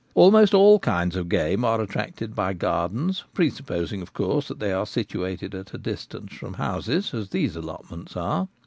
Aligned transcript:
Almost 0.15 0.55
all 0.55 0.79
kinds 0.79 1.15
of 1.15 1.29
game 1.29 1.63
are 1.63 1.79
attracted 1.79 2.33
by 2.33 2.53
gardens, 2.53 3.23
presupposing, 3.35 4.01
of 4.01 4.13
course, 4.13 4.47
that 4.47 4.57
they 4.57 4.73
are 4.73 4.87
situated 4.87 5.53
at 5.53 5.75
a 5.75 5.77
distance 5.77 6.33
from 6.33 6.55
houses, 6.55 7.13
as 7.13 7.29
these 7.29 7.55
allotments 7.55 8.17
are. 8.17 8.47